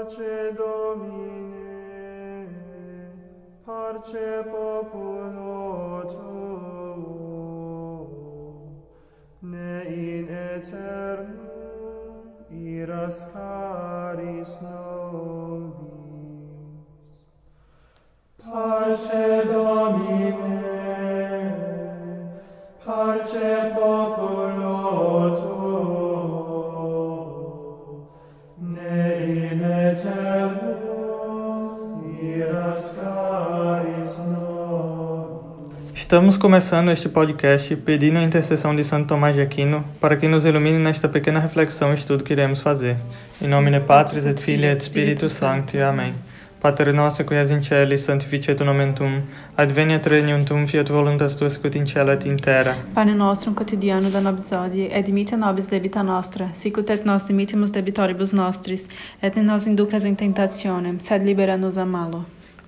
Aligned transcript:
Parce 0.00 0.16
Domine, 0.56 2.48
parce 3.66 4.26
populo 4.50 6.06
tuo, 6.08 7.36
ne 9.42 9.84
in 9.84 10.28
aeternum 10.30 11.28
iras 12.50 13.18
Estamos 36.10 36.36
começando 36.36 36.90
este 36.90 37.08
podcast 37.08 37.76
pedindo 37.76 38.18
a 38.18 38.24
intercessão 38.24 38.74
de 38.74 38.82
Santo 38.82 39.06
Tomás 39.06 39.36
de 39.36 39.42
Aquino 39.42 39.84
para 40.00 40.16
que 40.16 40.26
nos 40.26 40.44
ilumine 40.44 40.76
nesta 40.76 41.08
pequena 41.08 41.38
reflexão 41.38 41.92
e 41.92 41.94
estudo 41.94 42.24
que 42.24 42.32
iremos 42.32 42.60
fazer. 42.60 42.96
Em 43.40 43.46
nome 43.46 43.70
de 43.70 43.78
Patris 43.78 44.26
et 44.26 44.40
Filii 44.40 44.70
et 44.70 44.82
Spiritus 44.82 45.34
Sancti. 45.34 45.78
Amém. 45.78 46.12
Pater 46.60 46.92
noster 46.92 47.24
qui 47.24 47.34
es 47.34 47.52
in 47.52 47.62
celi, 47.62 47.96
sanctificetur 47.96 48.66
nomen 48.66 48.92
tuum, 48.92 49.22
adveniat 49.56 50.04
regnum 50.08 50.44
tuum, 50.44 50.66
fiat 50.66 50.88
voluntas 50.88 51.36
tua 51.36 51.48
sicut 51.48 51.76
in 51.76 51.86
cielo 51.86 52.10
et 52.10 52.26
in 52.26 52.36
terra. 52.36 52.74
Pane 52.92 53.14
nostrum 53.14 53.54
quotidiano 53.54 54.10
da 54.10 54.18
nobis 54.18 54.50
hodie, 54.50 54.88
et 54.90 55.06
dimitte 55.06 55.36
nobis 55.36 55.68
debita 55.68 56.02
nostra, 56.02 56.50
sicut 56.54 56.90
et 56.90 57.04
nos 57.04 57.22
dimittimus 57.22 57.70
debitoribus 57.70 58.32
nostris, 58.32 58.88
et 59.22 59.36
ne 59.36 59.42
nos 59.42 59.64
inducas 59.66 60.04
in 60.04 60.16
tentationem, 60.16 60.98
sed 60.98 61.22
libera 61.22 61.56
nos 61.56 61.78
a 61.78 61.84
malo. 61.84 62.24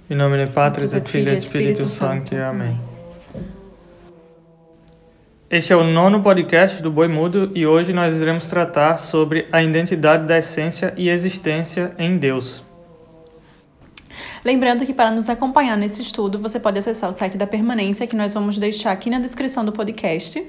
Em 0.08 0.14
nome 0.14 0.36
de 0.36 0.46
Patris 0.46 0.94
et 0.94 1.08
Filii 1.08 1.34
et 1.34 1.42
Spiritus 1.42 1.92
Sancti. 1.92 2.36
Amém. 2.36 2.91
Este 5.52 5.70
é 5.70 5.76
o 5.76 5.84
nono 5.84 6.22
podcast 6.22 6.82
do 6.82 6.90
Boi 6.90 7.08
Mudo 7.08 7.52
e 7.54 7.66
hoje 7.66 7.92
nós 7.92 8.18
iremos 8.18 8.46
tratar 8.46 8.96
sobre 8.96 9.46
a 9.52 9.62
identidade 9.62 10.26
da 10.26 10.38
essência 10.38 10.94
e 10.96 11.10
existência 11.10 11.92
em 11.98 12.16
Deus. 12.16 12.62
Lembrando 14.42 14.86
que 14.86 14.94
para 14.94 15.10
nos 15.10 15.28
acompanhar 15.28 15.76
nesse 15.76 16.00
estudo, 16.00 16.38
você 16.38 16.58
pode 16.58 16.78
acessar 16.78 17.10
o 17.10 17.12
site 17.12 17.36
da 17.36 17.46
Permanência, 17.46 18.06
que 18.06 18.16
nós 18.16 18.32
vamos 18.32 18.56
deixar 18.56 18.92
aqui 18.92 19.10
na 19.10 19.18
descrição 19.18 19.62
do 19.62 19.72
podcast. 19.72 20.42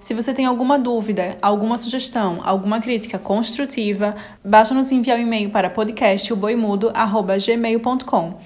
Se 0.00 0.12
você 0.12 0.34
tem 0.34 0.44
alguma 0.44 0.76
dúvida, 0.76 1.38
alguma 1.40 1.78
sugestão, 1.78 2.40
alguma 2.42 2.80
crítica 2.80 3.20
construtiva, 3.20 4.16
basta 4.44 4.74
nos 4.74 4.90
enviar 4.90 5.20
um 5.20 5.22
e-mail 5.22 5.50
para 5.50 5.70
podcastoboimudo.gmail.com. 5.70 8.40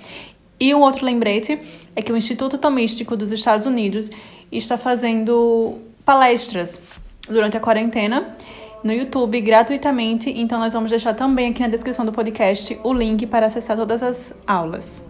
E 0.61 0.75
um 0.75 0.81
outro 0.81 1.07
lembrete 1.07 1.59
é 1.95 2.03
que 2.03 2.13
o 2.13 2.17
Instituto 2.19 2.59
Tomístico 2.59 3.17
dos 3.17 3.33
Estados 3.33 3.65
Unidos 3.65 4.11
está 4.51 4.79
fazendo 4.79 5.79
palestras 6.07 6.81
durante 7.29 7.57
a 7.57 7.61
quarentena 7.61 8.37
no 8.85 8.93
YouTube 8.93 9.41
gratuitamente, 9.41 10.31
então 10.31 10.61
nós 10.61 10.73
vamos 10.73 10.91
deixar 10.91 11.15
também 11.15 11.51
aqui 11.51 11.61
na 11.61 11.69
descrição 11.69 12.07
do 12.07 12.13
podcast 12.13 12.79
o 12.85 12.93
link 12.93 13.27
para 13.27 13.47
acessar 13.47 13.77
todas 13.77 14.05
as 14.05 14.33
aulas. 14.47 15.05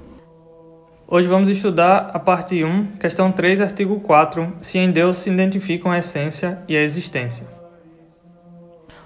Hoje 1.07 1.29
vamos 1.29 1.51
estudar 1.51 2.11
a 2.15 2.19
parte 2.19 2.65
1, 2.65 2.97
questão 2.99 3.31
3, 3.31 3.61
artigo 3.61 4.01
4, 4.01 4.57
se 4.63 4.79
em 4.79 4.91
Deus 4.91 5.19
se 5.19 5.31
identificam 5.31 5.93
a 5.93 5.99
essência 5.99 6.59
e 6.67 6.75
a 6.75 6.83
existência. 6.83 7.47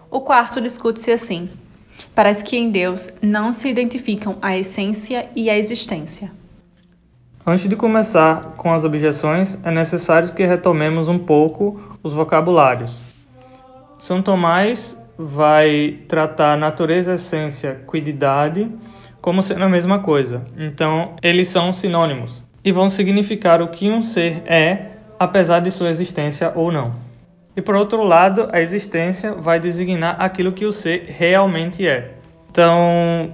O 0.09 0.21
quarto 0.21 0.61
discute-se 0.61 1.11
assim: 1.11 1.51
parece 2.15 2.45
que 2.45 2.57
em 2.57 2.71
Deus 2.71 3.13
não 3.21 3.53
se 3.53 3.69
identificam 3.69 4.39
a 4.41 4.57
essência 4.57 5.29
e 5.35 5.51
a 5.51 5.59
existência. 5.59 6.31
Antes 7.47 7.69
de 7.69 7.75
começar 7.75 8.55
com 8.57 8.73
as 8.73 8.85
objeções, 8.85 9.59
é 9.65 9.71
necessário 9.71 10.33
que 10.33 10.45
retomemos 10.45 11.09
um 11.09 11.19
pouco 11.19 11.81
os 12.03 12.13
vocabulários. 12.13 13.01
São 13.99 14.21
Tomás 14.21 14.97
vai 15.19 15.99
tratar 16.07 16.57
natureza, 16.59 17.15
essência, 17.15 17.81
quididade 17.91 18.71
como 19.23 19.43
sendo 19.43 19.65
a 19.65 19.69
mesma 19.69 20.01
coisa. 20.01 20.43
Então, 20.57 21.15
eles 21.23 21.49
são 21.49 21.73
sinônimos 21.73 22.43
e 22.63 22.73
vão 22.73 22.91
significar 22.91 23.63
o 23.63 23.69
que 23.69 23.91
um 23.91 24.03
ser 24.03 24.43
é, 24.47 24.93
apesar 25.19 25.61
de 25.61 25.71
sua 25.71 25.91
existência 25.91 26.53
ou 26.55 26.71
não. 26.71 26.93
E 27.57 27.63
por 27.63 27.75
outro 27.75 28.03
lado, 28.03 28.49
a 28.53 28.61
existência 28.61 29.33
vai 29.33 29.59
designar 29.59 30.17
aquilo 30.19 30.53
que 30.53 30.65
o 30.65 30.73
ser 30.73 31.07
realmente 31.09 31.87
é. 31.87 32.15
Então, 32.51 33.33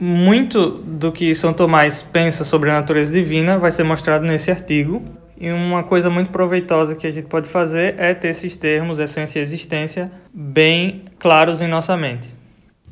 muito 0.00 0.70
do 0.70 1.12
que 1.12 1.34
São 1.34 1.52
Tomás 1.52 2.02
pensa 2.02 2.42
sobre 2.42 2.70
a 2.70 2.72
natureza 2.72 3.12
divina 3.12 3.58
vai 3.58 3.70
ser 3.70 3.82
mostrado 3.82 4.26
nesse 4.26 4.50
artigo. 4.50 5.02
E 5.38 5.50
uma 5.50 5.82
coisa 5.82 6.10
muito 6.10 6.30
proveitosa 6.30 6.94
que 6.94 7.06
a 7.06 7.10
gente 7.10 7.26
pode 7.26 7.48
fazer 7.48 7.94
é 7.98 8.12
ter 8.14 8.28
esses 8.28 8.56
termos, 8.56 8.98
essência 8.98 9.38
e 9.38 9.42
existência, 9.42 10.10
bem 10.32 11.04
claros 11.18 11.60
em 11.60 11.68
nossa 11.68 11.96
mente. 11.96 12.28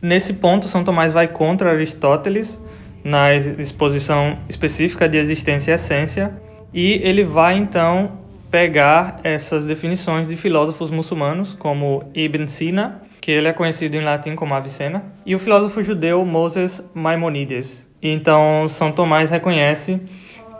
Nesse 0.00 0.32
ponto, 0.32 0.68
São 0.68 0.84
Tomás 0.84 1.12
vai 1.12 1.28
contra 1.28 1.72
Aristóteles 1.72 2.58
na 3.04 3.34
exposição 3.34 4.38
específica 4.48 5.08
de 5.08 5.18
existência 5.18 5.72
e 5.72 5.74
essência, 5.74 6.32
e 6.72 7.00
ele 7.02 7.24
vai 7.24 7.56
então 7.56 8.18
pegar 8.50 9.20
essas 9.24 9.66
definições 9.66 10.28
de 10.28 10.36
filósofos 10.36 10.90
muçulmanos 10.90 11.54
como 11.54 12.10
Ibn 12.14 12.46
Sina, 12.46 13.02
que 13.28 13.32
ele 13.32 13.46
é 13.46 13.52
conhecido 13.52 13.94
em 13.94 14.00
latim 14.00 14.34
como 14.34 14.54
Avicena, 14.54 15.04
e 15.26 15.34
o 15.34 15.38
filósofo 15.38 15.82
judeu 15.82 16.24
Moses 16.24 16.82
Maimonides. 16.94 17.86
Então, 18.02 18.66
São 18.70 18.90
Tomás 18.90 19.28
reconhece 19.28 20.00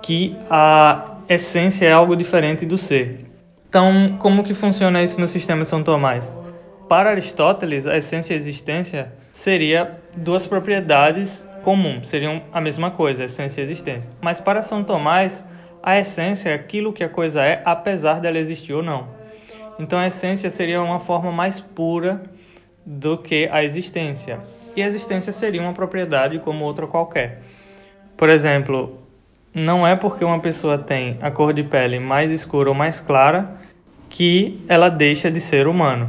que 0.03 0.37
a 0.51 1.17
essência 1.31 1.87
é 1.87 1.93
algo 1.93 2.15
diferente 2.15 2.67
do 2.67 2.77
ser. 2.77 3.25
Então, 3.67 4.19
como 4.19 4.45
que 4.45 4.53
funciona 4.53 5.03
isso 5.03 5.19
no 5.19 5.27
sistema 5.27 5.63
de 5.63 5.69
São 5.71 5.83
Tomás? 5.83 6.37
Para 6.91 7.09
Aristóteles, 7.09 7.87
a 7.87 7.97
essência 7.97 8.35
e 8.35 8.37
a 8.37 8.39
existência 8.39 9.13
seria 9.33 9.99
duas 10.15 10.47
propriedades 10.47 11.49
comuns, 11.65 12.07
seriam 12.11 12.43
a 12.53 12.61
mesma 12.61 12.91
coisa, 12.91 13.25
essência 13.25 13.63
e 13.63 13.65
existência. 13.65 14.19
Mas 14.21 14.41
para 14.41 14.63
São 14.63 14.85
Tomás, 14.85 15.43
a 15.83 15.99
essência 15.99 16.51
é 16.51 16.55
aquilo 16.55 16.93
que 16.93 17.03
a 17.03 17.09
coisa 17.09 17.43
é, 17.43 17.63
apesar 17.65 18.21
dela 18.21 18.37
existir 18.37 18.75
ou 18.75 18.83
não. 18.83 19.09
Então, 19.79 19.99
a 19.99 20.09
essência 20.09 20.51
seria 20.51 20.83
uma 20.83 21.01
forma 21.01 21.33
mais 21.33 21.63
pura 21.63 22.37
do 22.91 23.19
que 23.19 23.47
a 23.53 23.63
existência. 23.63 24.41
E 24.75 24.83
a 24.83 24.87
existência 24.87 25.31
seria 25.31 25.61
uma 25.61 25.75
propriedade 25.75 26.39
como 26.39 26.65
outra 26.65 26.87
qualquer. 26.87 27.43
Por 28.17 28.31
exemplo, 28.31 28.99
não 29.53 29.87
é 29.87 29.95
porque 29.95 30.25
uma 30.25 30.41
pessoa 30.41 30.79
tem 30.79 31.19
a 31.21 31.31
cor 31.31 31.53
de 31.53 31.63
pele 31.63 31.99
mais 31.99 32.31
escura 32.31 32.71
ou 32.71 32.75
mais 32.75 32.99
clara 32.99 33.59
que 34.09 34.65
ela 34.67 34.89
deixa 34.89 35.31
de 35.31 35.39
ser 35.39 35.67
humano. 35.67 36.09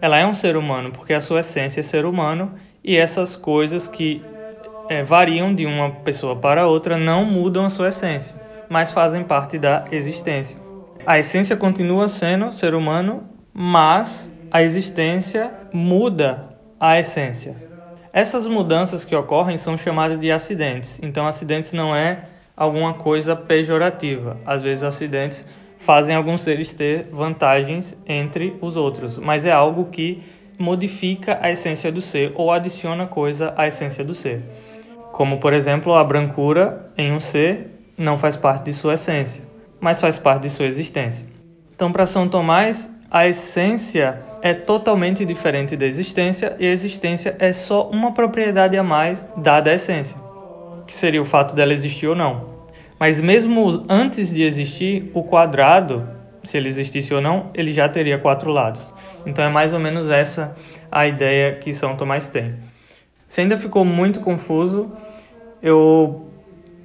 Ela 0.00 0.16
é 0.16 0.26
um 0.26 0.32
ser 0.32 0.56
humano 0.56 0.92
porque 0.92 1.12
a 1.12 1.20
sua 1.20 1.40
essência 1.40 1.80
é 1.80 1.82
ser 1.82 2.06
humano 2.06 2.54
e 2.82 2.96
essas 2.96 3.36
coisas 3.36 3.86
que 3.86 4.24
é, 4.88 5.02
variam 5.02 5.54
de 5.54 5.66
uma 5.66 5.90
pessoa 5.90 6.34
para 6.36 6.66
outra 6.66 6.96
não 6.96 7.26
mudam 7.26 7.66
a 7.66 7.70
sua 7.70 7.88
essência, 7.88 8.40
mas 8.66 8.90
fazem 8.90 9.24
parte 9.24 9.58
da 9.58 9.84
existência. 9.92 10.56
A 11.04 11.18
essência 11.18 11.54
continua 11.54 12.08
sendo 12.08 12.50
ser 12.52 12.74
humano, 12.74 13.24
mas 13.52 14.30
a 14.50 14.62
existência 14.62 15.50
muda 15.72 16.48
a 16.80 16.98
essência. 16.98 17.56
Essas 18.12 18.46
mudanças 18.46 19.04
que 19.04 19.14
ocorrem 19.14 19.58
são 19.58 19.76
chamadas 19.76 20.18
de 20.18 20.30
acidentes. 20.32 20.98
Então, 21.02 21.26
acidentes 21.26 21.72
não 21.72 21.94
é 21.94 22.24
alguma 22.56 22.94
coisa 22.94 23.36
pejorativa. 23.36 24.38
Às 24.46 24.62
vezes, 24.62 24.82
acidentes 24.82 25.44
fazem 25.78 26.14
alguns 26.14 26.40
seres 26.40 26.74
ter 26.74 27.08
vantagens 27.12 27.96
entre 28.06 28.56
os 28.60 28.76
outros, 28.76 29.16
mas 29.16 29.46
é 29.46 29.52
algo 29.52 29.86
que 29.86 30.22
modifica 30.58 31.38
a 31.40 31.50
essência 31.50 31.92
do 31.92 32.00
ser 32.00 32.32
ou 32.34 32.50
adiciona 32.50 33.06
coisa 33.06 33.54
à 33.56 33.68
essência 33.68 34.04
do 34.04 34.14
ser. 34.14 34.42
Como, 35.12 35.38
por 35.38 35.52
exemplo, 35.52 35.94
a 35.94 36.02
brancura 36.02 36.90
em 36.96 37.12
um 37.12 37.20
ser 37.20 37.68
não 37.96 38.18
faz 38.18 38.36
parte 38.36 38.64
de 38.64 38.74
sua 38.74 38.94
essência, 38.94 39.42
mas 39.80 40.00
faz 40.00 40.18
parte 40.18 40.42
de 40.42 40.50
sua 40.50 40.66
existência. 40.66 41.24
Então, 41.74 41.92
para 41.92 42.06
São 42.06 42.28
Tomás, 42.28 42.90
a 43.10 43.28
essência 43.28 44.20
é 44.42 44.54
totalmente 44.54 45.24
diferente 45.24 45.76
da 45.76 45.86
existência 45.86 46.56
e 46.58 46.66
a 46.66 46.70
existência 46.70 47.36
é 47.38 47.52
só 47.52 47.88
uma 47.88 48.12
propriedade 48.12 48.76
a 48.76 48.82
mais 48.82 49.26
dada 49.36 49.70
à 49.70 49.74
essência, 49.74 50.16
que 50.86 50.94
seria 50.94 51.20
o 51.20 51.24
fato 51.24 51.54
dela 51.54 51.72
existir 51.72 52.06
ou 52.06 52.14
não. 52.14 52.58
Mas 52.98 53.20
mesmo 53.20 53.84
antes 53.88 54.32
de 54.32 54.42
existir, 54.42 55.10
o 55.14 55.22
quadrado, 55.22 56.08
se 56.42 56.56
ele 56.56 56.68
existisse 56.68 57.12
ou 57.14 57.20
não, 57.20 57.50
ele 57.54 57.72
já 57.72 57.88
teria 57.88 58.18
quatro 58.18 58.50
lados. 58.50 58.94
Então 59.24 59.44
é 59.44 59.48
mais 59.48 59.72
ou 59.72 59.78
menos 59.78 60.10
essa 60.10 60.56
a 60.90 61.06
ideia 61.06 61.54
que 61.54 61.72
São 61.72 61.96
Tomás 61.96 62.28
tem. 62.28 62.54
Se 63.28 63.40
ainda 63.40 63.58
ficou 63.58 63.84
muito 63.84 64.20
confuso, 64.20 64.90
eu 65.62 66.28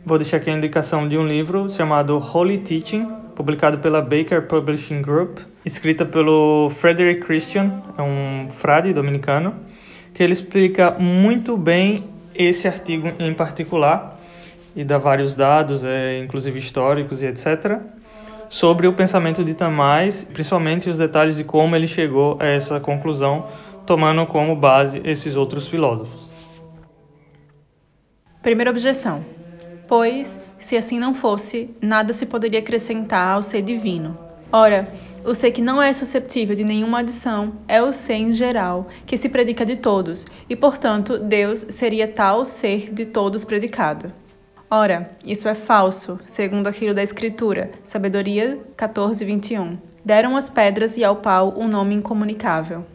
vou 0.06 0.18
deixar 0.18 0.38
aqui 0.38 0.50
a 0.50 0.54
indicação 0.54 1.08
de 1.08 1.18
um 1.18 1.26
livro 1.26 1.70
chamado 1.70 2.18
Holy 2.18 2.60
Teaching, 2.60 3.08
publicado 3.36 3.80
pela 3.80 4.02
Baker 4.02 4.48
Publishing 4.48 5.02
Group, 5.02 5.40
escrita 5.66 6.06
pelo 6.06 6.70
Frederick 6.78 7.22
Christian, 7.22 7.82
é 7.98 8.02
um 8.02 8.50
frade 8.60 8.94
dominicano, 8.94 9.56
que 10.14 10.22
ele 10.22 10.34
explica 10.34 10.92
muito 10.92 11.58
bem 11.58 12.06
esse 12.36 12.68
artigo 12.68 13.12
em 13.20 13.34
particular 13.34 14.20
e 14.76 14.84
dá 14.84 14.98
vários 14.98 15.36
dados, 15.36 15.84
é, 15.84 16.20
inclusive 16.20 16.58
históricos 16.60 17.22
e 17.22 17.26
etc., 17.26 17.80
sobre 18.50 18.88
o 18.88 18.94
pensamento 18.94 19.44
de 19.44 19.54
Tamás, 19.54 20.24
principalmente 20.24 20.90
os 20.90 20.98
detalhes 20.98 21.38
de 21.38 21.44
como 21.44 21.76
ele 21.76 21.88
chegou 21.88 22.38
a 22.40 22.46
essa 22.46 22.80
conclusão, 22.80 23.48
tomando 23.86 24.26
como 24.28 24.56
base 24.56 25.02
esses 25.04 25.36
outros 25.36 25.68
filósofos. 25.68 26.30
Primeira 28.44 28.70
objeção. 28.70 29.24
Pois, 29.88 30.40
se 30.64 30.78
assim 30.78 30.98
não 30.98 31.14
fosse, 31.14 31.70
nada 31.82 32.14
se 32.14 32.26
poderia 32.26 32.60
acrescentar 32.60 33.36
ao 33.36 33.44
ser 33.44 33.62
divino. 33.62 34.18
Ora, 34.50 34.88
o 35.26 35.34
ser 35.34 35.52
que 35.52 35.62
não 35.62 35.82
é 35.82 35.92
susceptível 35.92 36.56
de 36.56 36.64
nenhuma 36.64 37.00
adição 37.00 37.54
é 37.68 37.82
o 37.82 37.92
ser 37.92 38.14
em 38.14 38.34
geral, 38.34 38.88
que 39.06 39.18
se 39.18 39.28
predica 39.28 39.66
de 39.66 39.76
todos, 39.76 40.26
e 40.50 40.56
portanto 40.56 41.18
Deus 41.18 41.66
seria 41.70 42.08
tal 42.08 42.46
ser 42.46 42.94
de 42.94 43.06
todos 43.06 43.44
predicado. 43.44 44.14
Ora, 44.72 45.12
isso 45.26 45.50
é 45.50 45.54
falso, 45.54 46.18
segundo 46.26 46.68
aquilo 46.68 46.94
da 46.94 47.04
Escritura, 47.04 47.72
Sabedoria 47.84 48.58
14, 48.78 49.26
21. 49.26 49.78
Deram 50.06 50.38
as 50.38 50.50
pedras 50.50 50.96
e 50.96 51.04
ao 51.04 51.18
pau 51.18 51.54
um 51.58 51.68
nome 51.68 51.94
incomunicável. 51.94 52.86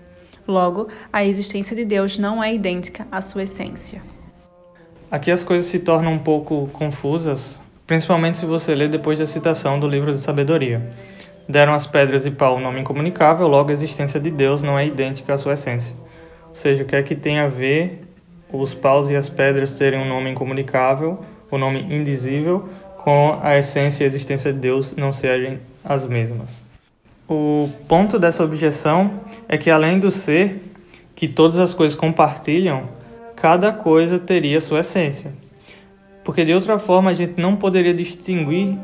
Logo, 0.46 0.88
a 1.12 1.22
existência 1.22 1.76
de 1.76 1.84
Deus 1.84 2.18
não 2.18 2.42
é 2.42 2.54
idêntica 2.54 3.06
à 3.12 3.20
sua 3.20 3.42
essência. 3.42 4.00
Aqui 5.10 5.30
as 5.30 5.42
coisas 5.42 5.66
se 5.70 5.78
tornam 5.78 6.12
um 6.12 6.18
pouco 6.18 6.68
confusas, 6.72 7.60
principalmente 7.86 8.38
se 8.38 8.46
você 8.46 8.74
ler 8.74 8.88
depois 8.88 9.18
da 9.18 9.26
citação 9.26 9.80
do 9.80 9.88
livro 9.88 10.14
de 10.14 10.20
Sabedoria. 10.20 10.92
Deram 11.48 11.72
as 11.72 11.86
pedras 11.86 12.26
e 12.26 12.30
pau 12.30 12.56
um 12.56 12.60
nome 12.60 12.80
incomunicável, 12.80 13.48
logo 13.48 13.70
a 13.70 13.72
existência 13.72 14.20
de 14.20 14.30
Deus 14.30 14.62
não 14.62 14.78
é 14.78 14.86
idêntica 14.86 15.34
à 15.34 15.38
sua 15.38 15.54
essência. 15.54 15.94
Ou 16.50 16.54
seja, 16.54 16.82
o 16.82 16.86
que 16.86 16.94
é 16.94 17.02
que 17.02 17.14
tem 17.14 17.38
a 17.38 17.48
ver 17.48 18.04
os 18.52 18.74
paus 18.74 19.08
e 19.10 19.16
as 19.16 19.28
pedras 19.28 19.74
terem 19.74 20.00
um 20.00 20.08
nome 20.08 20.30
incomunicável 20.30 21.24
o 21.50 21.58
nome 21.58 21.80
indizível, 21.82 22.68
com 22.98 23.38
a 23.42 23.58
essência 23.58 24.02
e 24.02 24.04
a 24.04 24.08
existência 24.08 24.52
de 24.52 24.58
Deus 24.58 24.94
não 24.96 25.12
sejam 25.12 25.58
as 25.84 26.04
mesmas. 26.04 26.62
O 27.28 27.68
ponto 27.86 28.18
dessa 28.18 28.44
objeção 28.44 29.20
é 29.48 29.56
que, 29.56 29.70
além 29.70 29.98
do 29.98 30.10
ser, 30.10 30.62
que 31.14 31.28
todas 31.28 31.58
as 31.58 31.74
coisas 31.74 31.96
compartilham, 31.96 32.88
cada 33.40 33.72
coisa 33.72 34.18
teria 34.18 34.60
sua 34.60 34.80
essência. 34.80 35.32
Porque 36.24 36.44
de 36.44 36.52
outra 36.52 36.78
forma 36.78 37.10
a 37.10 37.14
gente 37.14 37.40
não 37.40 37.56
poderia 37.56 37.94
distinguir 37.94 38.76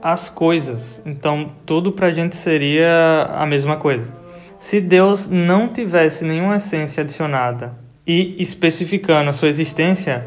as 0.00 0.28
coisas. 0.28 1.00
Então 1.04 1.50
tudo 1.66 1.92
para 1.92 2.08
a 2.08 2.12
gente 2.12 2.36
seria 2.36 3.28
a 3.34 3.46
mesma 3.46 3.76
coisa. 3.76 4.12
Se 4.58 4.80
Deus 4.80 5.28
não 5.28 5.68
tivesse 5.68 6.24
nenhuma 6.24 6.56
essência 6.56 7.02
adicionada 7.02 7.76
e 8.06 8.36
especificando 8.40 9.30
a 9.30 9.32
sua 9.32 9.48
existência, 9.48 10.24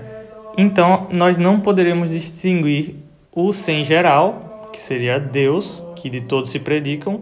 então, 0.57 1.07
nós 1.11 1.37
não 1.37 1.59
poderemos 1.59 2.09
distinguir 2.09 2.95
o 3.31 3.51
sem 3.51 3.83
geral, 3.83 4.69
que 4.71 4.79
seria 4.79 5.19
Deus, 5.19 5.83
que 5.97 6.09
de 6.09 6.21
todos 6.21 6.49
se 6.49 6.59
predicam, 6.59 7.21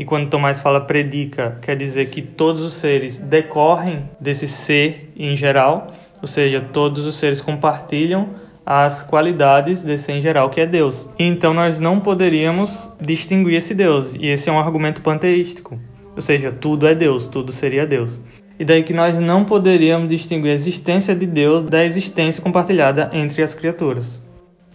e 0.00 0.04
quando 0.06 0.30
Tomás 0.30 0.58
fala 0.58 0.80
predica, 0.80 1.58
quer 1.60 1.76
dizer 1.76 2.08
que 2.08 2.22
todos 2.22 2.62
os 2.62 2.72
seres 2.72 3.18
decorrem 3.18 4.08
desse 4.18 4.48
ser 4.48 5.12
em 5.14 5.36
geral, 5.36 5.92
ou 6.22 6.26
seja, 6.26 6.58
todos 6.72 7.04
os 7.04 7.18
seres 7.18 7.42
compartilham 7.42 8.30
as 8.64 9.02
qualidades 9.02 9.82
desse 9.82 10.10
em 10.10 10.22
geral, 10.22 10.48
que 10.48 10.58
é 10.58 10.64
Deus. 10.64 11.04
Então 11.18 11.52
nós 11.52 11.78
não 11.78 12.00
poderíamos 12.00 12.90
distinguir 12.98 13.56
esse 13.56 13.74
Deus, 13.74 14.14
e 14.18 14.28
esse 14.28 14.48
é 14.48 14.52
um 14.52 14.58
argumento 14.58 15.02
panteístico, 15.02 15.78
ou 16.16 16.22
seja, 16.22 16.50
tudo 16.50 16.86
é 16.86 16.94
Deus, 16.94 17.26
tudo 17.26 17.52
seria 17.52 17.86
Deus 17.86 18.18
e 18.58 18.64
daí 18.64 18.82
que 18.82 18.92
nós 18.92 19.18
não 19.18 19.42
poderíamos 19.42 20.10
distinguir 20.10 20.50
a 20.50 20.54
existência 20.54 21.14
de 21.14 21.24
Deus 21.24 21.62
da 21.62 21.82
existência 21.82 22.42
compartilhada 22.42 23.08
entre 23.14 23.42
as 23.42 23.54
criaturas. 23.54 24.19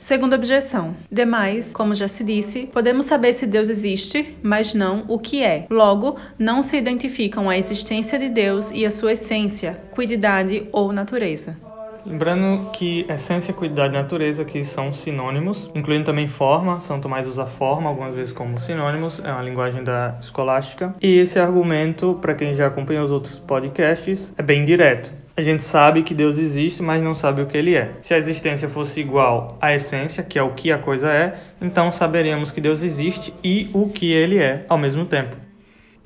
Segunda 0.06 0.36
objeção. 0.36 0.96
Demais, 1.12 1.74
como 1.74 1.96
já 1.96 2.08
se 2.08 2.24
disse, 2.24 2.68
podemos 2.68 3.08
saber 3.08 3.34
se 3.34 3.48
Deus 3.48 3.70
existe, 3.70 4.38
mas 4.44 4.76
não 4.76 5.04
o 5.08 5.18
que 5.18 5.42
é. 5.42 5.66
Logo, 5.68 6.16
não 6.38 6.62
se 6.62 6.78
identificam 6.78 7.50
a 7.50 7.58
existência 7.58 8.20
de 8.20 8.30
Deus 8.30 8.70
e 8.70 8.86
a 8.86 8.92
sua 8.92 9.14
essência, 9.14 9.82
cuididade 9.90 10.70
ou 10.72 10.94
natureza. 10.94 11.58
Lembrando 12.06 12.70
que 12.70 13.04
essência, 13.10 13.52
cuidado 13.52 13.96
e 13.96 13.98
natureza 13.98 14.44
aqui 14.44 14.64
são 14.64 14.94
sinônimos, 14.94 15.72
incluindo 15.74 16.06
também 16.06 16.28
forma, 16.28 16.80
São 16.82 17.02
Tomás 17.02 17.28
usa 17.28 17.48
forma 17.48 17.90
algumas 17.90 18.14
vezes 18.14 18.32
como 18.32 18.60
sinônimos, 18.60 19.20
é 19.26 19.32
uma 19.32 19.42
linguagem 19.42 19.84
da 19.84 20.16
escolástica. 20.22 20.94
E 21.02 21.18
esse 21.18 21.40
argumento, 21.40 22.20
para 22.22 22.36
quem 22.36 22.54
já 22.54 22.68
acompanhou 22.68 23.06
os 23.06 23.12
outros 23.12 23.40
podcasts, 23.40 24.32
é 24.38 24.44
bem 24.44 24.66
direto. 24.66 25.25
A 25.38 25.42
gente 25.42 25.64
sabe 25.64 26.02
que 26.02 26.14
Deus 26.14 26.38
existe, 26.38 26.82
mas 26.82 27.04
não 27.04 27.14
sabe 27.14 27.42
o 27.42 27.46
que 27.46 27.58
ele 27.58 27.76
é. 27.76 27.92
Se 28.02 28.14
a 28.14 28.18
existência 28.18 28.70
fosse 28.70 29.02
igual 29.02 29.58
à 29.60 29.76
essência, 29.76 30.24
que 30.24 30.40
é 30.40 30.42
o 30.42 30.54
que 30.54 30.72
a 30.72 30.78
coisa 30.78 31.12
é, 31.12 31.36
então 31.62 31.92
saberíamos 31.92 32.52
que 32.52 32.62
Deus 32.62 32.82
existe 32.82 33.34
e 33.44 33.70
o 33.74 33.90
que 33.90 34.14
ele 34.14 34.38
é 34.38 34.66
ao 34.70 34.78
mesmo 34.78 35.04
tempo. 35.04 35.36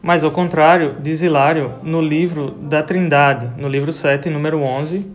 Mas 0.01 0.23
ao 0.23 0.31
contrário, 0.31 0.95
diz 0.99 1.21
Hilário 1.21 1.75
no 1.83 2.01
livro 2.01 2.49
da 2.49 2.81
Trindade, 2.81 3.51
no 3.61 3.67
livro 3.67 3.93
7, 3.93 4.31
número 4.31 4.61
11, 4.61 5.05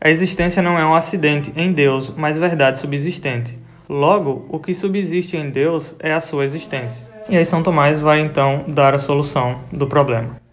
a 0.00 0.08
existência 0.08 0.62
não 0.62 0.78
é 0.78 0.86
um 0.86 0.94
acidente 0.94 1.52
em 1.56 1.72
Deus, 1.72 2.12
mas 2.16 2.38
verdade 2.38 2.78
subsistente. 2.78 3.58
Logo, 3.88 4.46
o 4.50 4.60
que 4.60 4.72
subsiste 4.72 5.36
em 5.36 5.50
Deus 5.50 5.96
é 5.98 6.12
a 6.12 6.20
sua 6.20 6.44
existência. 6.44 7.02
E 7.28 7.36
aí 7.36 7.44
São 7.44 7.62
Tomás 7.62 7.98
vai 7.98 8.20
então 8.20 8.66
dar 8.68 8.94
a 8.94 9.00
solução 9.00 9.62
do 9.72 9.88
problema. 9.88 10.43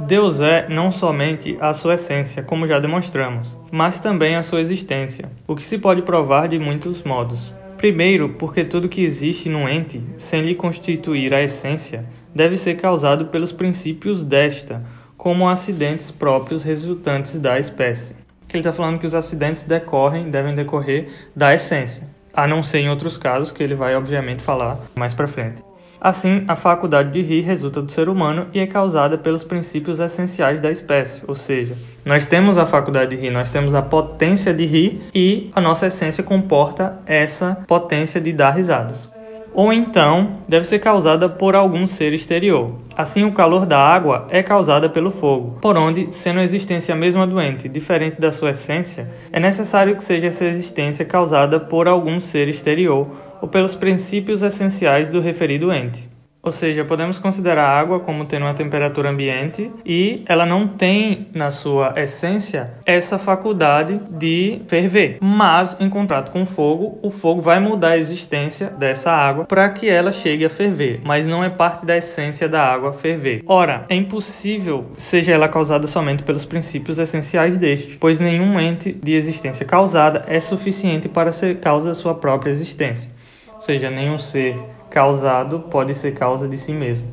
Deus 0.00 0.40
é 0.40 0.68
não 0.68 0.90
somente 0.90 1.56
a 1.60 1.72
sua 1.72 1.94
essência, 1.94 2.42
como 2.42 2.66
já 2.66 2.80
demonstramos, 2.80 3.56
mas 3.70 4.00
também 4.00 4.34
a 4.34 4.42
sua 4.42 4.60
existência, 4.60 5.30
o 5.46 5.54
que 5.54 5.64
se 5.64 5.78
pode 5.78 6.02
provar 6.02 6.48
de 6.48 6.58
muitos 6.58 7.02
modos. 7.02 7.52
Primeiro, 7.76 8.30
porque 8.30 8.64
tudo 8.64 8.88
que 8.88 9.04
existe 9.04 9.48
num 9.48 9.68
ente, 9.68 10.02
sem 10.18 10.42
lhe 10.42 10.54
constituir 10.54 11.32
a 11.32 11.42
essência, 11.42 12.04
deve 12.34 12.56
ser 12.56 12.76
causado 12.76 13.26
pelos 13.26 13.52
princípios 13.52 14.22
desta, 14.22 14.82
como 15.16 15.48
acidentes 15.48 16.10
próprios 16.10 16.64
resultantes 16.64 17.38
da 17.38 17.58
espécie 17.58 18.14
que 18.50 18.56
ele 18.56 18.62
está 18.62 18.72
falando 18.72 18.98
que 18.98 19.06
os 19.06 19.14
acidentes 19.14 19.62
decorrem, 19.62 20.28
devem 20.28 20.56
decorrer 20.56 21.08
da 21.36 21.54
essência, 21.54 22.02
a 22.34 22.48
não 22.48 22.64
ser 22.64 22.80
em 22.80 22.90
outros 22.90 23.16
casos 23.16 23.52
que 23.52 23.62
ele 23.62 23.76
vai 23.76 23.94
obviamente 23.94 24.42
falar 24.42 24.76
mais 24.98 25.14
para 25.14 25.28
frente. 25.28 25.62
Assim, 26.00 26.44
a 26.48 26.56
faculdade 26.56 27.12
de 27.12 27.20
rir 27.20 27.42
resulta 27.42 27.82
do 27.82 27.92
ser 27.92 28.08
humano 28.08 28.46
e 28.54 28.58
é 28.58 28.66
causada 28.66 29.18
pelos 29.18 29.44
princípios 29.44 30.00
essenciais 30.00 30.60
da 30.60 30.70
espécie, 30.70 31.22
ou 31.28 31.34
seja, 31.34 31.76
nós 32.04 32.24
temos 32.24 32.56
a 32.56 32.64
faculdade 32.64 33.14
de 33.14 33.20
rir, 33.20 33.30
nós 33.30 33.50
temos 33.50 33.74
a 33.74 33.82
potência 33.82 34.54
de 34.54 34.64
rir 34.64 35.02
e 35.14 35.50
a 35.54 35.60
nossa 35.60 35.88
essência 35.88 36.24
comporta 36.24 36.98
essa 37.04 37.62
potência 37.66 38.18
de 38.20 38.32
dar 38.32 38.52
risadas 38.52 39.10
ou 39.52 39.72
então 39.72 40.38
deve 40.48 40.66
ser 40.66 40.78
causada 40.78 41.28
por 41.28 41.54
algum 41.54 41.86
ser 41.86 42.12
exterior. 42.12 42.76
Assim, 42.96 43.24
o 43.24 43.32
calor 43.32 43.66
da 43.66 43.78
água 43.78 44.26
é 44.30 44.42
causada 44.42 44.88
pelo 44.88 45.10
fogo, 45.10 45.58
por 45.60 45.76
onde, 45.76 46.08
sendo 46.12 46.40
a 46.40 46.44
existência 46.44 46.94
mesma 46.94 47.26
doente 47.26 47.68
diferente 47.68 48.20
da 48.20 48.30
sua 48.30 48.50
essência, 48.50 49.10
é 49.32 49.40
necessário 49.40 49.96
que 49.96 50.04
seja 50.04 50.28
essa 50.28 50.44
existência 50.44 51.04
causada 51.04 51.58
por 51.58 51.88
algum 51.88 52.20
ser 52.20 52.48
exterior 52.48 53.08
ou 53.40 53.48
pelos 53.48 53.74
princípios 53.74 54.42
essenciais 54.42 55.08
do 55.08 55.20
referido 55.20 55.72
ente. 55.72 56.10
Ou 56.42 56.52
seja, 56.52 56.86
podemos 56.86 57.18
considerar 57.18 57.64
a 57.64 57.78
água 57.78 58.00
como 58.00 58.24
tendo 58.24 58.46
uma 58.46 58.54
temperatura 58.54 59.10
ambiente 59.10 59.70
e 59.84 60.24
ela 60.26 60.46
não 60.46 60.66
tem 60.66 61.28
na 61.34 61.50
sua 61.50 61.92
essência 61.96 62.72
essa 62.86 63.18
faculdade 63.18 64.00
de 64.16 64.62
ferver. 64.66 65.18
Mas 65.20 65.78
em 65.78 65.90
contrato 65.90 66.32
com 66.32 66.42
o 66.42 66.46
fogo, 66.46 66.98
o 67.02 67.10
fogo 67.10 67.42
vai 67.42 67.60
mudar 67.60 67.90
a 67.90 67.98
existência 67.98 68.68
dessa 68.68 69.10
água 69.10 69.44
para 69.44 69.68
que 69.68 69.86
ela 69.86 70.12
chegue 70.12 70.46
a 70.46 70.50
ferver, 70.50 71.00
mas 71.04 71.26
não 71.26 71.44
é 71.44 71.50
parte 71.50 71.84
da 71.84 71.98
essência 71.98 72.48
da 72.48 72.64
água 72.64 72.94
ferver. 72.94 73.42
Ora, 73.46 73.84
é 73.90 73.94
impossível 73.94 74.86
seja 74.96 75.32
ela 75.32 75.48
causada 75.48 75.86
somente 75.86 76.22
pelos 76.22 76.46
princípios 76.46 76.98
essenciais 76.98 77.58
deste, 77.58 77.98
pois 77.98 78.18
nenhum 78.18 78.58
ente 78.58 78.92
de 78.92 79.12
existência 79.12 79.66
causada 79.66 80.24
é 80.26 80.40
suficiente 80.40 81.06
para 81.06 81.32
ser 81.32 81.60
causa 81.60 81.88
da 81.88 81.94
sua 81.94 82.14
própria 82.14 82.50
existência. 82.50 83.19
Ou 83.60 83.66
seja, 83.66 83.90
nenhum 83.90 84.18
ser 84.18 84.58
causado 84.88 85.60
pode 85.60 85.94
ser 85.94 86.14
causa 86.14 86.48
de 86.48 86.56
si 86.56 86.72
mesmo. 86.72 87.06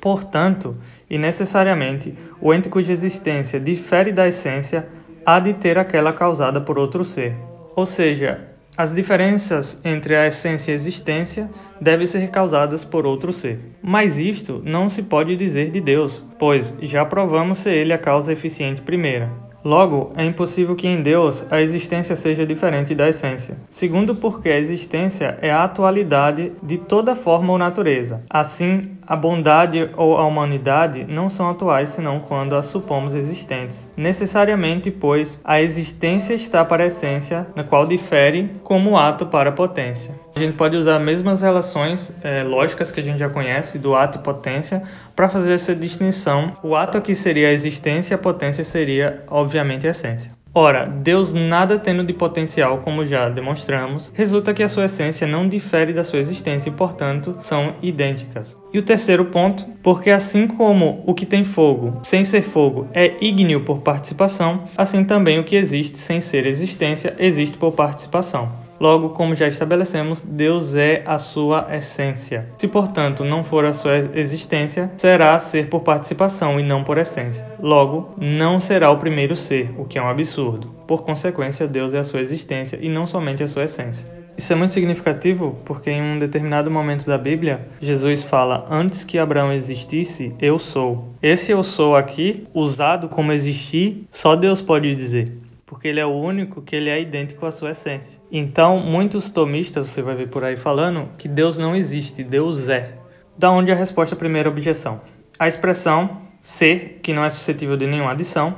Portanto, 0.00 0.74
e 1.08 1.18
necessariamente, 1.18 2.14
o 2.40 2.54
ente 2.54 2.70
cuja 2.70 2.94
existência 2.94 3.60
difere 3.60 4.10
da 4.10 4.26
essência 4.26 4.88
há 5.24 5.38
de 5.38 5.52
ter 5.52 5.76
aquela 5.76 6.14
causada 6.14 6.62
por 6.62 6.78
outro 6.78 7.04
ser. 7.04 7.36
Ou 7.76 7.84
seja, 7.84 8.40
as 8.74 8.90
diferenças 8.90 9.78
entre 9.84 10.16
a 10.16 10.26
essência 10.28 10.70
e 10.70 10.72
a 10.72 10.76
existência 10.76 11.50
devem 11.78 12.06
ser 12.06 12.30
causadas 12.30 12.82
por 12.82 13.04
outro 13.04 13.30
ser. 13.30 13.60
Mas 13.82 14.16
isto 14.16 14.62
não 14.64 14.88
se 14.88 15.02
pode 15.02 15.36
dizer 15.36 15.70
de 15.70 15.80
Deus, 15.82 16.24
pois 16.38 16.72
já 16.80 17.04
provamos 17.04 17.58
ser 17.58 17.74
ele 17.74 17.92
a 17.92 17.98
causa 17.98 18.32
eficiente 18.32 18.80
primeira. 18.80 19.49
Logo, 19.64 20.12
é 20.16 20.24
impossível 20.24 20.74
que 20.74 20.88
em 20.88 21.02
Deus 21.02 21.44
a 21.50 21.60
existência 21.60 22.16
seja 22.16 22.46
diferente 22.46 22.94
da 22.94 23.08
essência. 23.08 23.56
Segundo, 23.70 24.14
porque 24.14 24.48
a 24.48 24.58
existência 24.58 25.38
é 25.42 25.50
a 25.50 25.64
atualidade 25.64 26.52
de 26.62 26.78
toda 26.78 27.14
forma 27.14 27.52
ou 27.52 27.58
natureza. 27.58 28.22
Assim, 28.30 28.96
a 29.10 29.16
bondade 29.16 29.90
ou 29.96 30.16
a 30.16 30.24
humanidade 30.24 31.04
não 31.08 31.28
são 31.28 31.50
atuais 31.50 31.88
senão 31.88 32.20
quando 32.20 32.54
as 32.54 32.66
supomos 32.66 33.12
existentes. 33.12 33.90
Necessariamente, 33.96 34.88
pois, 34.88 35.36
a 35.42 35.60
existência 35.60 36.32
está 36.32 36.64
para 36.64 36.84
a 36.84 36.86
essência, 36.86 37.44
na 37.56 37.64
qual 37.64 37.88
difere 37.88 38.48
como 38.62 38.96
ato 38.96 39.26
para 39.26 39.48
a 39.48 39.52
potência. 39.52 40.14
A 40.36 40.38
gente 40.38 40.56
pode 40.56 40.76
usar 40.76 40.98
as 40.98 41.02
mesmas 41.02 41.40
relações 41.40 42.12
é, 42.22 42.44
lógicas 42.44 42.92
que 42.92 43.00
a 43.00 43.02
gente 43.02 43.18
já 43.18 43.28
conhece 43.28 43.80
do 43.80 43.96
ato 43.96 44.18
e 44.18 44.22
potência 44.22 44.80
para 45.16 45.28
fazer 45.28 45.54
essa 45.54 45.74
distinção. 45.74 46.56
O 46.62 46.76
ato 46.76 46.96
aqui 46.96 47.16
seria 47.16 47.48
a 47.48 47.52
existência 47.52 48.14
a 48.14 48.18
potência 48.18 48.64
seria, 48.64 49.24
obviamente, 49.28 49.88
a 49.88 49.90
essência. 49.90 50.39
Ora, 50.52 50.84
Deus 50.84 51.32
nada 51.32 51.78
tendo 51.78 52.02
de 52.02 52.12
potencial, 52.12 52.78
como 52.78 53.06
já 53.06 53.28
demonstramos, 53.28 54.10
resulta 54.12 54.52
que 54.52 54.64
a 54.64 54.68
sua 54.68 54.86
essência 54.86 55.24
não 55.24 55.48
difere 55.48 55.92
da 55.92 56.02
sua 56.02 56.18
existência 56.18 56.68
e, 56.68 56.72
portanto, 56.72 57.38
são 57.44 57.74
idênticas. 57.80 58.56
E 58.72 58.78
o 58.78 58.82
terceiro 58.82 59.26
ponto, 59.26 59.64
porque 59.80 60.10
assim 60.10 60.48
como 60.48 61.04
o 61.06 61.14
que 61.14 61.24
tem 61.24 61.44
fogo, 61.44 62.00
sem 62.02 62.24
ser 62.24 62.42
fogo, 62.42 62.88
é 62.92 63.14
ígneo 63.24 63.64
por 63.64 63.80
participação, 63.82 64.64
assim 64.76 65.04
também 65.04 65.38
o 65.38 65.44
que 65.44 65.54
existe 65.54 65.98
sem 65.98 66.20
ser 66.20 66.44
existência 66.46 67.14
existe 67.18 67.56
por 67.56 67.72
participação. 67.72 68.69
Logo, 68.80 69.10
como 69.10 69.34
já 69.34 69.46
estabelecemos, 69.46 70.22
Deus 70.22 70.74
é 70.74 71.02
a 71.04 71.18
sua 71.18 71.68
essência. 71.76 72.46
Se, 72.56 72.66
portanto, 72.66 73.22
não 73.26 73.44
for 73.44 73.66
a 73.66 73.74
sua 73.74 73.98
existência, 74.14 74.90
será 74.96 75.38
ser 75.38 75.68
por 75.68 75.80
participação 75.80 76.58
e 76.58 76.62
não 76.62 76.82
por 76.82 76.96
essência. 76.96 77.46
Logo, 77.60 78.14
não 78.16 78.58
será 78.58 78.90
o 78.90 78.96
primeiro 78.96 79.36
ser, 79.36 79.70
o 79.76 79.84
que 79.84 79.98
é 79.98 80.02
um 80.02 80.08
absurdo. 80.08 80.68
Por 80.86 81.04
consequência, 81.04 81.68
Deus 81.68 81.92
é 81.92 81.98
a 81.98 82.04
sua 82.04 82.22
existência 82.22 82.78
e 82.80 82.88
não 82.88 83.06
somente 83.06 83.42
a 83.42 83.48
sua 83.48 83.64
essência. 83.64 84.06
Isso 84.38 84.50
é 84.50 84.56
muito 84.56 84.72
significativo 84.72 85.58
porque 85.66 85.90
em 85.90 86.00
um 86.00 86.18
determinado 86.18 86.70
momento 86.70 87.04
da 87.04 87.18
Bíblia, 87.18 87.60
Jesus 87.82 88.24
fala: 88.24 88.66
Antes 88.70 89.04
que 89.04 89.18
Abraão 89.18 89.52
existisse, 89.52 90.34
eu 90.40 90.58
sou. 90.58 91.12
Esse 91.22 91.52
eu 91.52 91.62
sou 91.62 91.94
aqui, 91.94 92.46
usado 92.54 93.10
como 93.10 93.32
existir, 93.32 94.06
só 94.10 94.34
Deus 94.34 94.62
pode 94.62 94.94
dizer 94.94 95.39
porque 95.70 95.86
ele 95.86 96.00
é 96.00 96.04
o 96.04 96.10
único 96.10 96.60
que 96.60 96.74
ele 96.74 96.90
é 96.90 97.00
idêntico 97.00 97.46
à 97.46 97.52
sua 97.52 97.70
essência. 97.70 98.18
Então, 98.28 98.80
muitos 98.80 99.30
tomistas, 99.30 99.86
você 99.86 100.02
vai 100.02 100.16
ver 100.16 100.28
por 100.28 100.42
aí 100.42 100.56
falando, 100.56 101.08
que 101.16 101.28
Deus 101.28 101.56
não 101.56 101.76
existe, 101.76 102.24
Deus 102.24 102.68
é. 102.68 102.98
Da 103.38 103.52
onde 103.52 103.70
a 103.70 103.76
resposta 103.76 104.16
à 104.16 104.18
primeira 104.18 104.48
objeção. 104.48 105.00
A 105.38 105.46
expressão 105.46 106.22
ser, 106.40 106.98
que 107.04 107.14
não 107.14 107.24
é 107.24 107.30
suscetível 107.30 107.76
de 107.76 107.86
nenhuma 107.86 108.10
adição, 108.10 108.56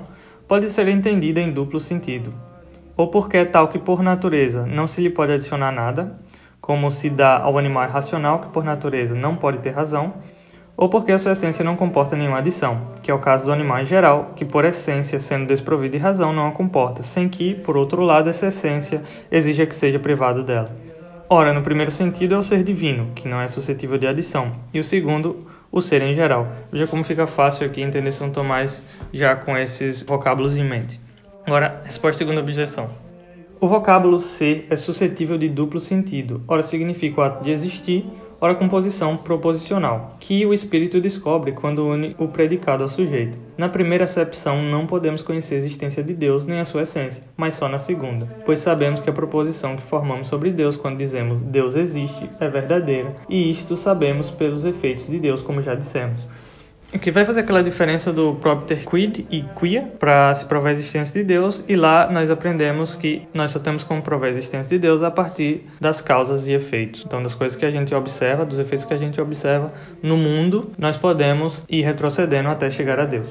pode 0.48 0.70
ser 0.70 0.88
entendida 0.88 1.38
em 1.38 1.52
duplo 1.52 1.78
sentido. 1.78 2.32
Ou 2.96 3.08
porque 3.08 3.36
é 3.36 3.44
tal 3.44 3.68
que 3.68 3.78
por 3.78 4.02
natureza 4.02 4.64
não 4.64 4.86
se 4.86 5.02
lhe 5.02 5.10
pode 5.10 5.32
adicionar 5.32 5.70
nada, 5.70 6.18
como 6.62 6.90
se 6.90 7.10
dá 7.10 7.36
ao 7.40 7.58
animal 7.58 7.90
racional 7.90 8.38
que 8.38 8.48
por 8.48 8.64
natureza 8.64 9.14
não 9.14 9.36
pode 9.36 9.58
ter 9.58 9.74
razão, 9.74 10.14
ou 10.76 10.88
porque 10.88 11.12
a 11.12 11.18
sua 11.18 11.32
essência 11.32 11.64
não 11.64 11.76
comporta 11.76 12.16
nenhuma 12.16 12.38
adição, 12.38 12.88
que 13.02 13.10
é 13.10 13.14
o 13.14 13.18
caso 13.18 13.44
do 13.44 13.52
animal 13.52 13.80
em 13.80 13.86
geral, 13.86 14.32
que 14.34 14.44
por 14.44 14.64
essência, 14.64 15.20
sendo 15.20 15.46
desprovido 15.46 15.96
de 15.96 16.02
razão, 16.02 16.32
não 16.32 16.48
a 16.48 16.52
comporta, 16.52 17.02
sem 17.02 17.28
que, 17.28 17.54
por 17.54 17.76
outro 17.76 18.02
lado, 18.02 18.30
essa 18.30 18.46
essência 18.46 19.02
exija 19.30 19.66
que 19.66 19.74
seja 19.74 19.98
privado 19.98 20.42
dela. 20.42 20.70
Ora, 21.28 21.52
no 21.52 21.62
primeiro 21.62 21.90
sentido 21.90 22.34
é 22.34 22.38
o 22.38 22.42
ser 22.42 22.62
divino, 22.62 23.08
que 23.14 23.28
não 23.28 23.40
é 23.40 23.48
suscetível 23.48 23.96
de 23.96 24.06
adição, 24.06 24.52
e 24.72 24.80
o 24.80 24.84
segundo, 24.84 25.46
o 25.70 25.80
ser 25.80 26.02
em 26.02 26.14
geral. 26.14 26.46
Veja 26.70 26.86
como 26.86 27.04
fica 27.04 27.26
fácil 27.26 27.66
aqui 27.66 27.80
entender 27.80 28.12
São 28.12 28.30
Tomás 28.30 28.82
já 29.12 29.34
com 29.34 29.56
esses 29.56 30.02
vocábulos 30.02 30.56
em 30.56 30.64
mente. 30.64 31.00
Agora, 31.46 31.80
resposta 31.84 32.16
à 32.16 32.18
segunda 32.18 32.40
objeção. 32.40 32.90
O 33.60 33.68
vocábulo 33.68 34.20
ser 34.20 34.66
é 34.70 34.76
suscetível 34.76 35.38
de 35.38 35.48
duplo 35.48 35.80
sentido. 35.80 36.42
Ora, 36.48 36.62
significa 36.62 37.20
o 37.20 37.24
ato 37.24 37.44
de 37.44 37.52
existir, 37.52 38.04
ora 38.42 38.56
composição 38.56 39.16
proposicional, 39.16 40.16
que 40.18 40.44
o 40.44 40.52
espírito 40.52 41.00
descobre 41.00 41.52
quando 41.52 41.86
une 41.86 42.16
o 42.18 42.26
predicado 42.26 42.82
ao 42.82 42.88
sujeito. 42.88 43.38
Na 43.56 43.68
primeira 43.68 44.02
acepção, 44.02 44.60
não 44.60 44.84
podemos 44.84 45.22
conhecer 45.22 45.54
a 45.54 45.58
existência 45.58 46.02
de 46.02 46.12
Deus 46.12 46.44
nem 46.44 46.58
a 46.58 46.64
sua 46.64 46.82
essência, 46.82 47.22
mas 47.36 47.54
só 47.54 47.68
na 47.68 47.78
segunda, 47.78 48.26
pois 48.44 48.58
sabemos 48.58 49.00
que 49.00 49.08
a 49.08 49.12
proposição 49.12 49.76
que 49.76 49.84
formamos 49.84 50.26
sobre 50.26 50.50
Deus 50.50 50.76
quando 50.76 50.98
dizemos 50.98 51.40
Deus 51.40 51.76
existe 51.76 52.28
é 52.40 52.48
verdadeira, 52.48 53.14
e 53.28 53.48
isto 53.48 53.76
sabemos 53.76 54.28
pelos 54.28 54.64
efeitos 54.64 55.06
de 55.06 55.20
Deus, 55.20 55.40
como 55.40 55.62
já 55.62 55.76
dissemos. 55.76 56.28
O 56.94 56.98
que 56.98 57.10
vai 57.10 57.24
fazer 57.24 57.40
aquela 57.40 57.62
diferença 57.62 58.12
do 58.12 58.34
propter 58.34 58.84
quid 58.84 59.26
e 59.30 59.42
quia 59.58 59.90
para 59.98 60.34
se 60.34 60.44
provar 60.44 60.68
a 60.68 60.72
existência 60.72 61.18
de 61.18 61.26
Deus, 61.26 61.64
e 61.66 61.74
lá 61.74 62.10
nós 62.12 62.30
aprendemos 62.30 62.94
que 62.94 63.22
nós 63.32 63.50
só 63.50 63.58
temos 63.58 63.82
como 63.82 64.02
provar 64.02 64.26
a 64.26 64.30
existência 64.30 64.68
de 64.68 64.78
Deus 64.78 65.02
a 65.02 65.10
partir 65.10 65.66
das 65.80 66.02
causas 66.02 66.46
e 66.46 66.52
efeitos. 66.52 67.02
Então, 67.06 67.22
das 67.22 67.32
coisas 67.32 67.56
que 67.56 67.64
a 67.64 67.70
gente 67.70 67.94
observa, 67.94 68.44
dos 68.44 68.58
efeitos 68.58 68.84
que 68.84 68.92
a 68.92 68.98
gente 68.98 69.18
observa 69.18 69.72
no 70.02 70.18
mundo, 70.18 70.70
nós 70.76 70.98
podemos 70.98 71.64
ir 71.66 71.80
retrocedendo 71.80 72.50
até 72.50 72.70
chegar 72.70 73.00
a 73.00 73.06
Deus. 73.06 73.26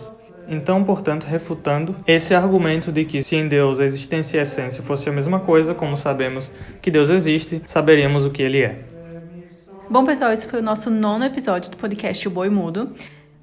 Então, 0.48 0.84
portanto, 0.84 1.25
refutando 1.25 1.96
esse 2.08 2.34
argumento 2.34 2.91
de 2.91 3.06
que 3.06 3.22
se 3.22 3.36
em 3.36 3.48
Deus 3.48 3.80
a 3.80 3.86
existência 3.86 4.38
e 4.38 4.39
a 4.39 4.44
essência 4.44 4.82
fosse 4.82 5.08
a 5.08 5.13
mesma 5.13 5.39
coisa, 5.39 5.75
como 5.75 5.96
sabemos 5.96 6.51
que 6.82 6.89
Deus 6.89 7.12
existe, 7.12 7.62
saberíamos 7.68 8.25
o 8.25 8.32
que 8.32 8.41
ele 8.41 8.63
é. 8.63 8.80
Bom, 9.88 10.03
pessoal, 10.03 10.32
esse 10.32 10.48
foi 10.48 10.62
o 10.62 10.63
nosso 10.63 10.89
nono 10.89 11.25
episódio 11.25 11.70
do 11.70 11.77
podcast 11.77 12.27
O 12.27 12.32
Boi 12.32 12.50
Mudo. 12.50 12.89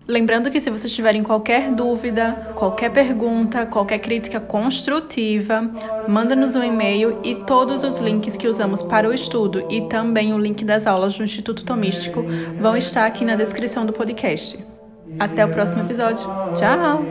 Lembrando 0.09 0.51
que 0.51 0.59
se 0.59 0.71
vocês 0.71 0.91
tiverem 0.91 1.23
qualquer 1.23 1.71
dúvida, 1.71 2.33
qualquer 2.55 2.91
pergunta, 2.91 3.67
qualquer 3.67 3.99
crítica 3.99 4.41
construtiva, 4.41 5.71
manda-nos 6.09 6.57
um 6.57 6.63
e-mail 6.63 7.21
e 7.23 7.35
todos 7.45 7.83
os 7.83 7.99
links 7.99 8.35
que 8.35 8.49
usamos 8.49 8.83
para 8.83 9.07
o 9.07 9.13
estudo 9.13 9.67
e 9.69 9.83
também 9.83 10.33
o 10.33 10.39
link 10.39 10.65
das 10.65 10.87
aulas 10.87 11.15
do 11.15 11.23
Instituto 11.23 11.63
Tomístico 11.63 12.25
vão 12.59 12.75
estar 12.75 13.05
aqui 13.05 13.23
na 13.23 13.37
descrição 13.37 13.85
do 13.85 13.93
podcast. 13.93 14.59
Até 15.19 15.45
o 15.45 15.51
próximo 15.51 15.83
episódio. 15.83 16.27
Tchau! 16.55 17.05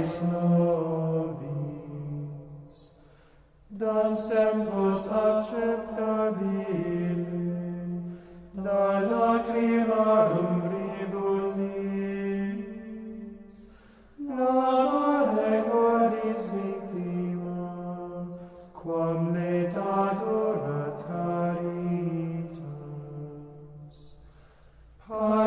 Hallelujah. 25.08 25.47